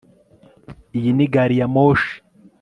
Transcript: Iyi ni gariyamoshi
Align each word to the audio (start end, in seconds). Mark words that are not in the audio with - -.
Iyi 0.97 1.11
ni 1.17 1.25
gariyamoshi 1.33 2.13